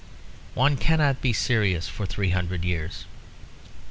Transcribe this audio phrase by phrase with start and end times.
[0.55, 3.05] One cannot be serious for three hundred years.